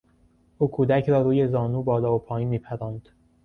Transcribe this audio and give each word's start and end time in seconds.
او 0.57 0.71
کودک 0.71 1.09
را 1.09 1.21
روی 1.21 1.47
زانو 1.47 1.83
بالا 1.83 2.15
و 2.15 2.19
پایین 2.19 2.47
میپراند. 2.47 3.09